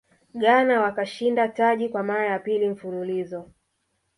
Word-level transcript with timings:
ghana 0.33 0.81
wakashinda 0.81 1.47
taji 1.47 1.89
kwa 1.89 2.03
mara 2.03 2.25
ya 2.25 2.39
pili 2.39 2.69
mfululizo 2.69 3.51